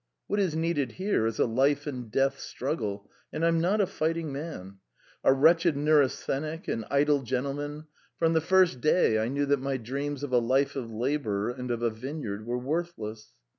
What 0.25 0.39
is 0.39 0.55
needed 0.55 0.93
here 0.93 1.27
is 1.27 1.37
a 1.37 1.45
life 1.45 1.85
and 1.85 2.09
death 2.09 2.39
struggle, 2.39 3.07
and 3.31 3.45
I'm 3.45 3.61
not 3.61 3.79
a 3.81 3.85
fighting 3.85 4.33
man. 4.33 4.79
A 5.23 5.31
wretched 5.31 5.77
neurasthenic, 5.77 6.67
an 6.67 6.85
idle 6.89 7.21
gentleman.... 7.21 7.85
From 8.17 8.33
the 8.33 8.41
first 8.41 8.81
day 8.81 9.19
I 9.19 9.27
knew 9.27 9.45
that 9.45 9.61
my 9.61 9.77
dreams 9.77 10.23
of 10.23 10.33
a 10.33 10.39
life 10.39 10.75
of 10.75 10.91
labour 10.91 11.49
and 11.51 11.69
of 11.69 11.83
a 11.83 11.91
vineyard 11.91 12.47
were 12.47 12.57
worthless. 12.57 13.31